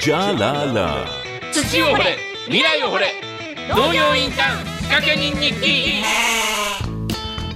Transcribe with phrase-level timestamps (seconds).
[0.00, 1.04] じゃらら。
[1.52, 2.16] 土を掘れ。
[2.46, 3.06] 未来を掘れ。
[3.68, 6.02] 農業インターン仕掛け人日記。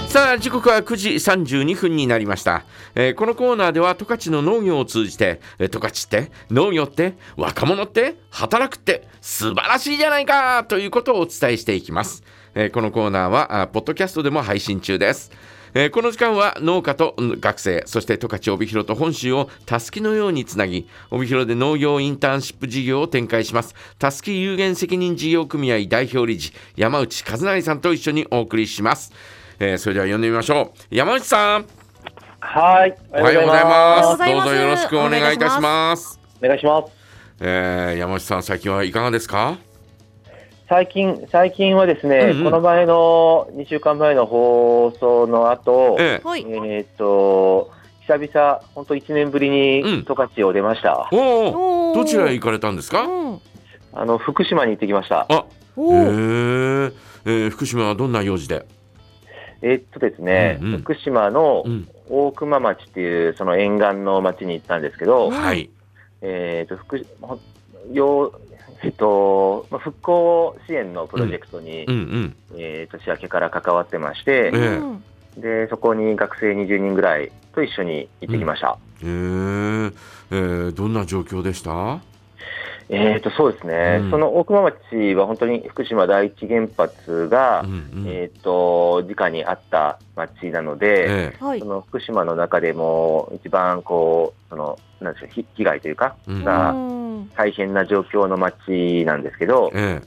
[0.09, 2.65] さあ時刻は9時32分になりました、
[2.97, 12.25] えーこのコーナーでは十勝の農業を通じてえー十勝って農業って若者って働くって素晴らしいじゃないかということをお伝えしていきます、
[12.57, 15.31] えーこのコーナーはあポッドキャストでも配信中です
[15.75, 23.75] えーこの時間は農家とうん学生そして十勝帯広と本州をたすきのようにつなぎ帯広で農業インターンシップ事業を展開します。
[23.99, 29.13] たすき有限責任事業組合代表理事山内和成さんと一緒にお送りします、
[29.61, 30.95] えーそれでは呼んでみましょう。
[30.95, 31.67] 山内さん。
[32.41, 32.97] はい。
[33.13, 34.07] おはようございます。
[34.07, 34.45] おはようございます。
[34.47, 36.19] どうぞよろしくお願いいたします。
[36.43, 36.93] お願いします。
[37.41, 39.59] えー山内さん最近はいかがですか？
[40.71, 42.45] 最近、最近はですね、うんうん。
[42.45, 46.25] この前の2週間前の放送の後、ええ。
[46.25, 46.45] はい。
[46.45, 47.73] ーっと、
[48.07, 49.53] 久々、本当1年ぶりうん。
[49.97, 51.09] に十勝を出ました。
[51.11, 53.41] ー、おおどちらへ行かれたんですか、うん。
[53.95, 55.27] あの、福島に行ってきました。
[55.29, 55.45] あ
[55.77, 56.87] おへー。
[56.91, 56.93] ー
[57.25, 58.65] えー福島はどんな用事で、
[59.63, 60.81] えーっとですね、うんうん。
[60.83, 61.89] 福島のうん。
[62.09, 65.69] 大熊町っていう、その沿岸の町に行ったんですけど、うんはい。
[66.23, 67.41] えーっと、福ほ
[67.93, 68.33] よ
[68.83, 72.37] えっと、まあ復興支援のプロジェクトに、うんうん。
[72.57, 74.51] えー年明けから関わってまして、
[75.37, 78.79] で、そこに学生20人ぐらいと一緒に行ってきました。
[79.03, 79.95] えー。
[80.33, 82.01] えーどんな状況でした？
[82.93, 84.11] えーと、そうですね、うん。
[84.11, 88.09] その大熊町は本当に福島第一原発が、うんうん。
[88.09, 91.61] えーと、直にあった町なので、えはい。
[91.61, 91.67] そ。
[91.67, 96.43] の福島の中でも一番こう、その、なんでしょう、ひ被害というか、うん。
[96.45, 97.00] がうん
[97.37, 100.01] 大変な状況の町なんですけどえ、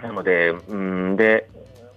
[0.00, 0.02] え。
[0.02, 1.48] なので、うん、で、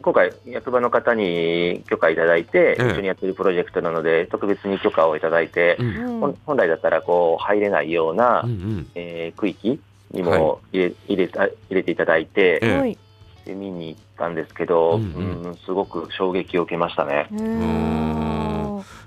[0.02, 2.90] 今回、役場の方に許可いただいて、ええ。
[2.90, 5.88] 一緒にやってるプロジェクトなので、特別に許可をいただいて、うん。
[5.88, 8.88] うん本本来だったらこう入れないような、うんうん。
[8.96, 9.80] えー区域
[10.12, 10.40] にはい。
[10.40, 12.78] も入れ,、入れた入れていただいて、ええ。
[12.78, 12.98] はい。
[13.46, 15.52] で見に行ったんですけど、ううん。
[15.52, 17.28] んすごく衝撃を受けましたね。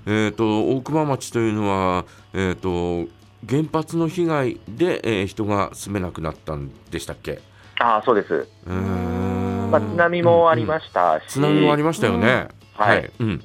[0.07, 3.09] えー、と大熊町というのは、えー、と
[3.47, 7.39] 原発の被害で、えー人が住めなくなったんでしたっけ、
[7.79, 8.47] ああ、そうです。
[8.67, 13.11] えーまあ、津波もありまししたし、津波もありましたよね、はい。
[13.19, 13.43] うん。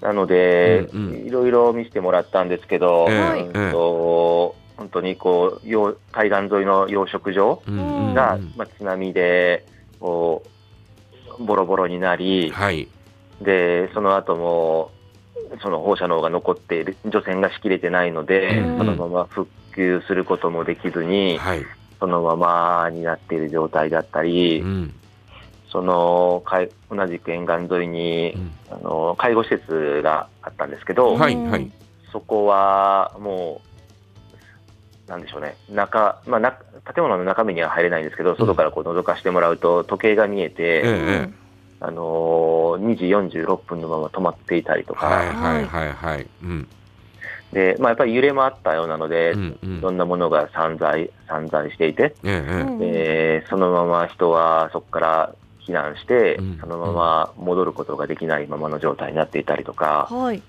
[0.00, 1.26] なので、うんうん。
[1.26, 3.20] いろいろ見せてもらったんですけど、ええ。
[3.20, 3.46] はい。
[3.46, 8.14] うんと本当にこう養海岸沿いの養殖場うんうんうん。
[8.14, 9.64] が、まあ、津波で
[9.98, 10.42] こ
[11.38, 12.88] うボロボロになり、はい。
[13.40, 14.90] でその後も
[15.62, 18.78] その放射能が残っている除染がしきれてないので、うん。
[18.78, 21.64] そのまま復旧することもできずに、はい、
[22.00, 24.94] そのままになっている状態だったり、うん。
[25.70, 28.52] その海同じく沿岸沿いに、うん。
[28.70, 31.70] あの介護施設があったんですけど、うんはいはい。
[32.12, 33.60] そこはも
[35.06, 36.52] う、なんでしょうね、中まあ、な
[36.94, 41.45] 建物の中身には入れないんですけど、外からこう覗かしてもらうと、時計が見えて、ええ
[41.80, 42.96] あのー2
[43.30, 46.26] 時46分のまま止まっていたりとか、はいはいはいはい。
[46.42, 46.68] うん。
[47.52, 49.78] でまあ、やっぱり揺れもあったようなので、うんうん。
[49.78, 55.34] いろんなものが散在散在していて、えそのまま人はそこから
[55.66, 60.42] 避難して、うんそのまま戻ることができないままの状態になっていたりとか、はい。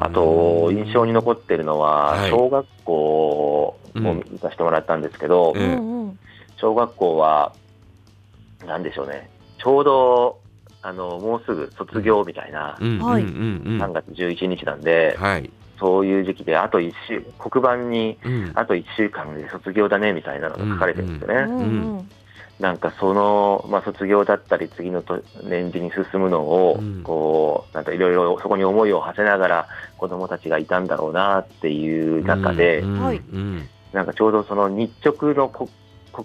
[0.00, 2.30] あと、印象に残ってるのは、はい。
[2.30, 6.18] 小学校を見させてもらったんですけど、うん。
[6.56, 7.52] 小学校は、
[8.66, 9.28] なんでしょうね、
[9.66, 10.40] ちょうど、
[10.80, 13.22] あの、もうすぐ卒業みたいな、うんうんはい。
[13.22, 13.32] うんう
[13.78, 15.50] ん3月11日なんで、はい。
[15.80, 18.52] そういう時期で、あと1週、黒板に、うん。
[18.54, 21.42] あと1週間で卒業だね、みたいなのが書かれてるんですよね。
[21.42, 21.58] うん。
[21.58, 21.62] う
[22.02, 22.10] ん
[22.60, 27.02] なんかその、まあ、卒業だったり、次のと年次に進むのを、うん。
[27.02, 29.68] こう、なんかいろいろそこに思いを馳せながら、
[29.98, 33.68] 子供たちがいたんだろうなっていう中で、うんはいうん。
[33.92, 35.68] なんかちょうどその日直のこ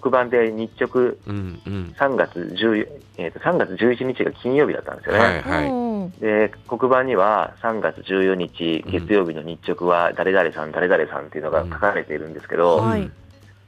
[0.00, 1.94] 黒板で日直うんうん。
[1.98, 2.88] 3月10、
[3.18, 5.18] えーと3月11日が金曜日だったんですよね。
[5.18, 5.68] はいはい。
[5.70, 8.90] うんで、黒板には3月14日うん。
[8.90, 12.88] 月曜日の日直は誰々さん、誰々さんっていうのが書かれているんですけど、うん。
[12.88, 13.10] はい。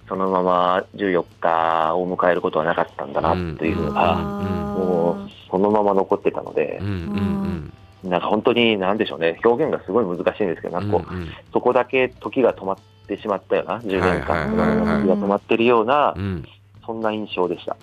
[0.09, 7.73] そのまま14日を迎えることはなかったんだなっていうのが、あもうそのまま残ってたのでうん、うん
[8.11, 11.29] なんか本当になんでしょうね、表現がすごい難しいんですけど、うんなんかこう、うん。
[11.55, 14.69] そこだけ時が止まってしまったような、10年はい間、はい時はい
[14.99, 15.07] はい。
[15.09, 16.45] が止まってるようなう、ん。
[16.87, 17.77] そんな印象でした。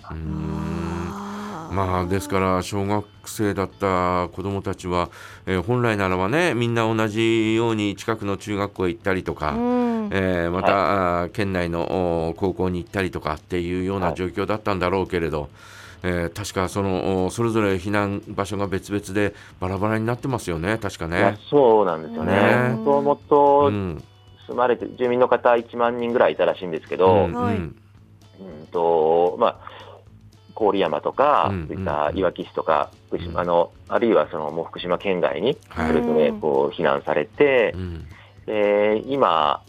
[1.72, 5.08] まあですから小学生だった子どもたちは、
[5.46, 10.08] えー本来ならばねみんな同じように近くの中学校へ行ったりとか、うん。
[10.12, 15.48] えーまた、あー県内のお高校に行ったりとかっていうようなはい状況だったんだろうけれど、
[16.02, 21.38] えー確かそのおそれぞれ避難場所が別々でバラバラになってますよね確かね。
[21.48, 22.34] そうなんですよね。
[22.34, 22.74] ね。
[22.76, 24.04] もともとうん
[24.46, 27.34] 住まれて住民の方1万人ぐらいいたらしいんですけど、うん。
[27.34, 27.56] はい。
[27.56, 28.66] うん。
[28.68, 29.58] とまあ、
[30.54, 31.66] 郡山とか、うん。
[31.68, 35.88] そういったいわき市とか、福島あのあるいはそのもう福島県外にはい。
[35.88, 38.06] それぞれこう避難されてう、ん。
[38.46, 39.62] で今、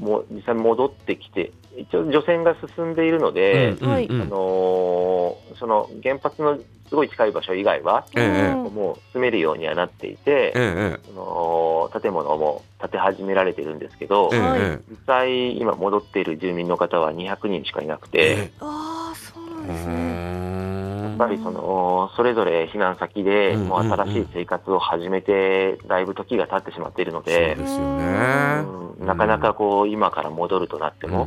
[0.00, 4.22] もう実際戻ってきて、一応、除染が進んでいるので、うんはいうん。
[4.22, 6.58] あのーその原発の
[6.88, 19.94] すごい近い場所以外は、ええうんもう住めるようにはなっていて、ええその建物も建て始められてるんですけど、え実際、今戻っている住民の方は200人しかいなくえて、えああ、そうなんですうね。
[19.96, 28.64] んやっぱりそのそれぞれ避難先でうんもう新しい生活を始めて、だいぶ時が経ってしまっているのそうで、ですよね。
[28.64, 31.26] うんなかなかこう今から戻るとなっても、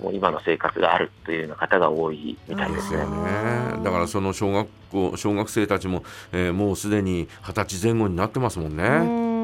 [0.00, 3.00] もう今の生活があるというような方が多いみたいですすよ。
[3.00, 3.82] ね。
[3.82, 6.02] だからその小学校小学生たちも、
[6.32, 8.84] えーもうすでに二十歳前後になってますもんね。
[8.84, 8.88] う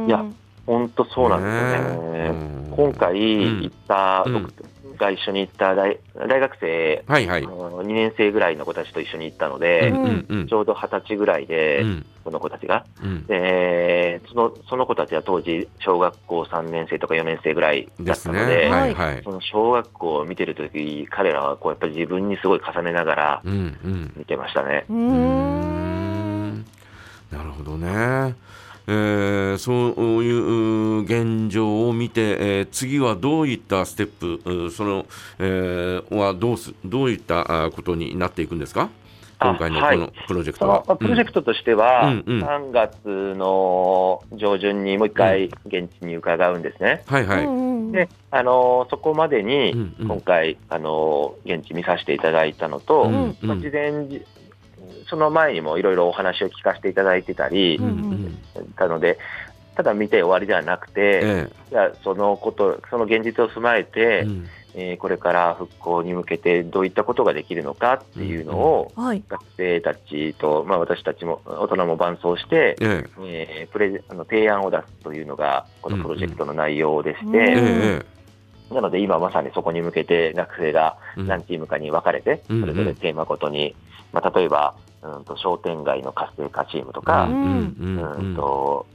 [0.04, 0.24] んいや
[0.66, 2.28] 本当そうなんですよね。
[2.28, 4.52] うん今回行った、うん僕
[4.98, 5.98] が一緒に行った大
[6.28, 7.44] 大学生、はいはい。
[7.44, 18.14] あの2年生ぐらいの子たちと一緒に行ったので、うんうんうんちょうど二十歳ぐらいで、うんこの子たちが、うんでそのその子たちは当時、小学校3年生とか4年生ぐらいだ。
[18.14, 19.22] ったので、はいはい。
[19.22, 24.12] その小学校を見てるとき、彼らはこうやっぱり自分にすごい重ねながらうんうん。
[24.16, 24.86] 見てましたね。
[24.88, 24.92] う。
[24.94, 26.64] ん
[27.30, 28.34] なるほどね。
[28.86, 35.06] えーそういうう現状を見て、えー次はどういったステップ、うその、
[35.38, 38.90] えーはどうすどういったあことになっていくんですか、
[39.38, 39.98] あ今回のはい。
[39.98, 40.78] このプロジェクそトは。
[40.80, 42.24] のまあプロジェクトとしては、うん。
[42.26, 42.44] うん。
[42.44, 47.02] 3月の上旬にもう一回現地に伺うんですね。
[47.06, 47.44] はいはい。
[47.44, 47.92] うん。
[47.92, 50.08] で、あのそこまでにうんうん。
[50.08, 53.36] 今回、あの現地見させていただいたのと、うんうん。
[53.42, 54.22] まあ事前じ
[55.08, 58.38] その前にもいろいろお話を聞かせていただいてたりうんうん
[58.76, 59.18] たので、
[59.76, 64.48] ただ見て終わりではなくて、えじゃあそのこと、その現実を踏まええて、うん。
[64.76, 69.22] えーこれから復興に向けてどういったことができるのかっていうのを、はい。
[69.28, 73.68] 学生たちと、まあ、私たちも大人も伴走して、ええ。
[73.68, 77.62] ープレゼあの提案を出すというのがこのプロジェクトの内容でして、うんええうん。
[78.00, 78.13] え
[78.74, 81.26] なので今まさにそこに向けて学生がうん。
[81.26, 83.74] 何チームかに分かれて、うんそれぞれテーマごとに、
[84.12, 88.86] まあ、例えば、うん、と商店街の活性化チームとか、うんと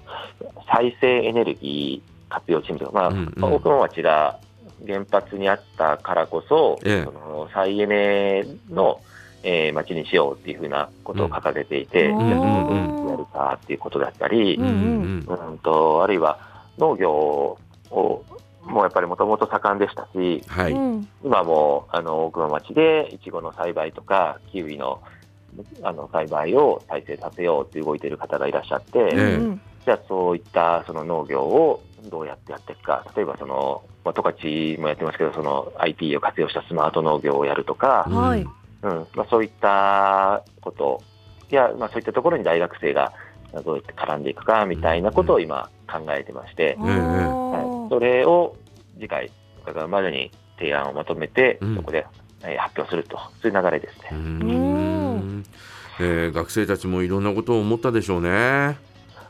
[0.71, 4.39] 再生エネルギー活用チームとか、まあまあ大熊町が
[4.85, 7.03] 原発にあったからこそ、ええ。
[7.05, 9.01] その再エネの、
[9.43, 12.95] えー町にしようっていうふうなことを掲げていて、うんじゃあうん。
[12.97, 15.25] どうやるかっていうことだったり、うんうん。
[15.27, 16.37] うんとあるいは
[16.77, 17.57] 農業
[17.91, 18.23] を
[18.69, 20.71] もうやっぱりもともと盛んでしたし、はい。
[20.71, 21.07] うん。
[21.24, 25.01] 今もあの大熊町でいちごの栽培とかキウイの
[25.81, 29.36] あの栽培を再生させようって動いている方がいらっしゃって、ええ。
[29.38, 31.81] うんじゃあそういったその農業を
[32.12, 38.42] どうやってやっていくか、例えばその、まあ、十勝もやってますけど、その IT を活用したスマート農業をやるとか、はい。
[38.42, 39.07] うん。
[39.15, 41.01] まあ、そういったこと
[41.50, 43.13] や、まあ、そういったところに大学生が
[43.65, 48.56] どうやって絡んでいくかみたいなことを今考えてまして、はい、それを
[48.95, 49.31] 次回
[49.88, 52.06] までに提案をまとめて、うんそこで、
[52.44, 54.56] えー発表すると、そういう流れですうね。
[54.56, 55.44] ん
[56.00, 58.77] えー学生たちもいろんなことを思ったでしょうね。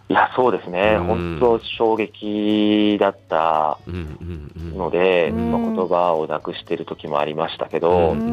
[0.09, 8.23] いや、そうですね、うん本当衝撃だったうんうんうんので、うんまあ、言葉をなくしている時もありましたけど、うんう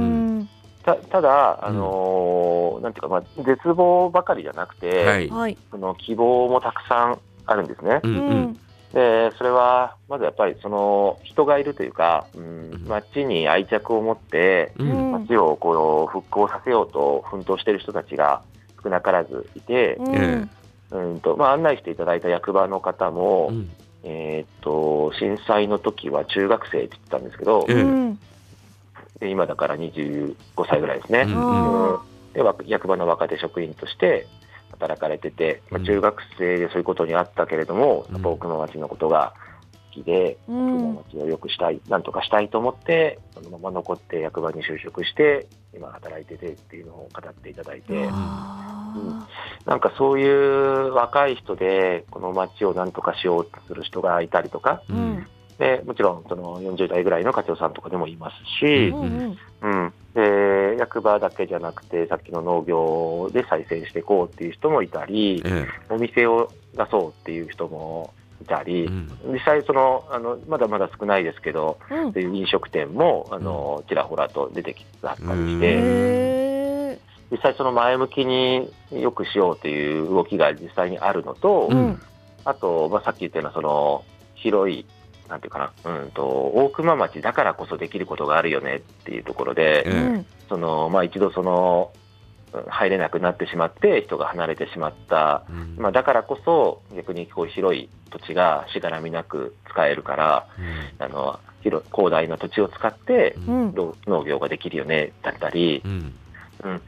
[0.43, 0.49] ん
[0.85, 5.29] たただ、あのーなんていうか、まあ、絶望ばかりじゃなくて、はい。
[5.29, 5.59] はい。
[5.71, 8.01] その希望もたくさんあるんですね。
[8.03, 8.61] うんうん
[8.93, 15.09] で、それは、まずやっぱりその人がいるというか、うんうん、街に愛着を持って、ううん。
[15.09, 18.43] ん街をこう復興させようと奮闘している人たちが
[18.83, 20.15] 少なからずいて、うん。
[20.15, 20.49] え
[20.93, 23.71] うんとまあ、案内していただいた役場の方も、うん。
[24.05, 27.83] えーっと震災の時は中学生って言ってたんですけど、ええ。
[27.83, 28.19] うん
[29.21, 30.35] で今だから25
[30.69, 31.23] 歳ぐらいですね。
[31.27, 32.03] うんあ
[32.35, 34.27] でわ役場の若手職員として
[34.73, 38.15] 働かれてて、まあ、中学生でそういうことにあったけれども、うん。
[38.15, 39.35] やっぱ大熊町のことが
[39.95, 49.27] 好きで、ーう大熊ん町を良くしたい、なんとかしたいと思って、そのまま残って役場に就職して、今働いててっていうのを語っていただいて、あ
[49.67, 55.27] なんかそういう若い人で、この町をなんとかしようとする人がいたりとか、ーうん。
[55.59, 59.96] でもちろんその40代ぐらいの課長さんとかでもいますし、うんうん、で
[60.87, 69.13] 役場だけじゃなくて、さっきの農業で再生していこうっていう人もいたり、えお店を出そうっていう人もいたり、えうん。
[69.33, 72.37] 実際そのあの、まだまだ少ないですけど、うん。
[72.37, 75.61] 飲食店もあのちらほらと出てきてあったりしうん。
[75.61, 77.01] て、へ
[77.31, 82.03] 実際、その前向きによくしようという動きが実際にあるのと、ーうん。
[82.45, 84.05] あと、まあ、さっき言ったようなその
[84.37, 84.87] 広い
[85.29, 92.07] なんていうかな、うんと、大熊町だからこそできることがあるよねっていうところで、えうんそのまあ、一度その、うん
[92.69, 95.77] 入れなくなってしまって、人が離れてしまった、うん。
[95.77, 100.47] まあ、だからこそ、逆にこう広い土地がしがらみなく使えるから、
[100.99, 103.73] あの広広大な土地を使ってううん。
[103.73, 106.15] ん農農業ができるよねだったり、うん。
[106.65, 106.83] うん、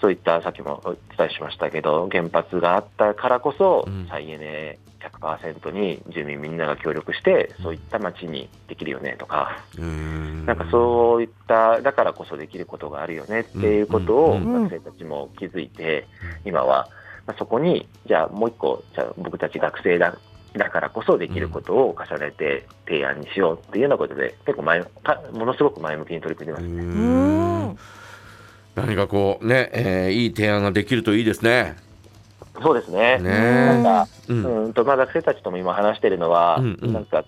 [0.00, 16.06] そういったさっきもお伝えしましたけど、原発があったからこそうん、再エネ100%に住民みんなが協力して、そういった町にできるよねとか、うんなんかそういった、だからこそできることがあるよねっていうことをうん学生たちも気づいて、
[16.44, 16.88] 今は、
[17.26, 20.16] まあ、そこに、じゃあもう一個、じゃあ僕たち学生だ
[20.54, 26.64] だからこそできることを重ねて提案にしようっていうようなことで、結構前か、ものすごく前向きに取り組んでます。
[26.64, 27.78] ううんん。
[28.74, 31.76] 何かこうね、えーいい提案ができるといいですね。
[32.62, 33.18] そうですね。
[33.18, 33.30] ね。
[33.30, 36.92] なんか、ううんんとまあ、学生たちとも今話してるのは、うんうん。
[36.92, 37.24] なんか、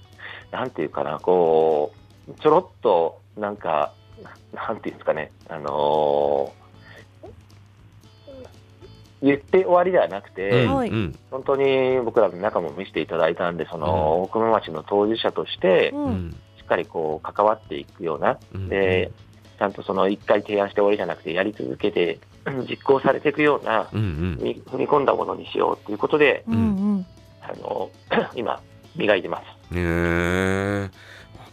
[0.51, 1.93] なんていうかな、こ
[2.29, 3.93] う、ちょろっと、なんか、
[4.55, 6.61] なんていうんですかね、あのー
[9.23, 11.13] 言って終わりではなくて、本
[11.45, 15.93] 当に僕らの中も見せていただいたんで、その、大熊町の当事者として、
[16.57, 19.11] しっかりこう、関わっていくような、うんで、
[19.59, 22.21] ちゃんとその一回提案して終わりじゃなくて、やり続けて、うん
[22.69, 24.39] 実行されていくような、うんうん。
[24.41, 26.59] 踏み込んだものにしようということで、うんう
[26.99, 27.07] ん。
[27.43, 27.91] あの
[28.35, 28.61] 今、
[28.97, 29.75] 磨いてます。
[29.75, 30.83] ねえ。
[30.83, 30.89] わ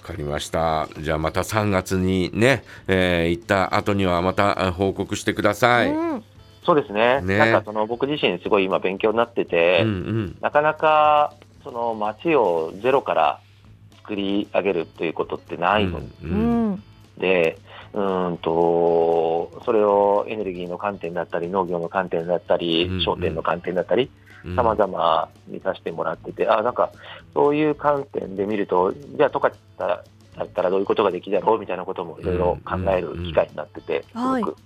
[0.04, 0.88] かりました。
[1.00, 5.89] じゃあまた3月にね、えー行った後にはまたあ報告してください。
[5.89, 6.12] うん。
[6.12, 6.24] うん
[6.66, 7.22] そうですね。
[7.22, 7.38] ね。
[7.38, 13.39] なんかその僕自身すごい今勉強になってて、うんなかなかその街をゼロから
[14.01, 16.72] 作り上げるということってないのううん。
[16.74, 16.84] ん。
[17.18, 17.58] で、
[17.94, 24.10] うーんと、それをエネルギーの観点だったり、農業の観点だったりうん、商店の観点だったり、
[24.46, 24.56] うん。
[24.56, 26.91] 様々見させてもらってて、あ、なんか、
[27.34, 30.03] そういう観点で見ると、じゃあ、とかだ
[30.44, 34.41] ったらどういうことができるだろうみたいなこともいろいろ考える機会になってて、すうん。
[34.41, 34.58] ごく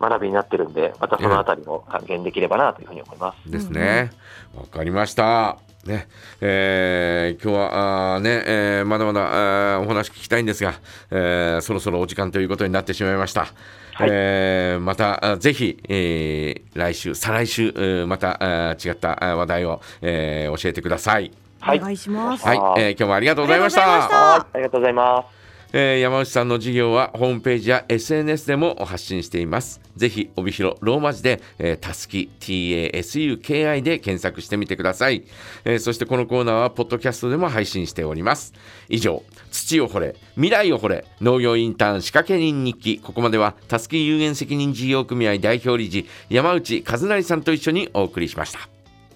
[0.00, 3.50] 学びになってるんで、またそのあたりも還元できればなというふうに思います。
[3.50, 4.12] ですね。
[4.56, 5.73] わかりました。
[5.86, 6.08] ね、
[6.40, 10.74] えー今日はあーね、えーまだまだお話聞きたいんですが、
[11.10, 13.46] えーそろそろお時間ということになってしまいました。
[13.94, 21.30] はいえーまたあぜひ、えー来週、再来週、えーまたあー違った話題を、えー教えてください。
[21.60, 23.82] はいお願いしますはい、えー今日もありがとうございました。
[23.82, 25.43] ありがとうございましたはい、ありがとうございます。
[25.76, 29.80] えー山内さんの事業はホームページや SNS でも発信しています。
[29.96, 35.24] ぜひ、帯広ローマ字で、えー、たすき TASUKI で検索してみてください、
[35.64, 38.54] えーそしてこのコーナーはポッドキャストでも配信しております。
[38.88, 43.00] 以上、土を掘れ、未来を掘れ、農業インターン仕掛け人日記。
[43.00, 48.73] ここまでは、たすき有限責任事業組合代表理事、山内和成さんと一緒にお送りしました。